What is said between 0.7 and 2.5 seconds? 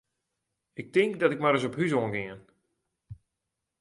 Ik tink dat ik mar ris op hús oan gean.